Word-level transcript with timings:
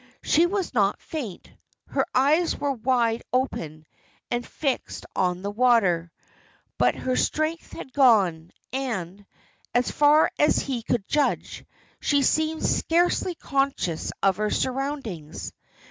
She 0.23 0.47
was 0.47 0.73
not 0.73 0.99
faint; 0.99 1.47
her 1.89 2.07
eyes 2.15 2.57
were 2.57 2.71
wide 2.71 3.21
open 3.31 3.85
and 4.31 4.43
fixed 4.43 5.05
on 5.15 5.43
the 5.43 5.51
water, 5.51 6.11
but 6.79 6.95
her 6.95 7.15
strength 7.15 7.73
had 7.73 7.93
gone, 7.93 8.49
and, 8.73 9.27
as 9.75 9.91
far 9.91 10.31
as 10.39 10.57
he 10.57 10.81
could 10.81 11.07
judge, 11.07 11.63
she 11.99 12.23
seemed 12.23 12.65
scarcely 12.65 13.35
conscious 13.35 14.11
of 14.23 14.37
her 14.37 14.49
surroundings. 14.49 15.53